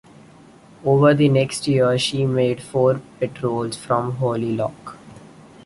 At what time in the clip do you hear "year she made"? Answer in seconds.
1.67-2.59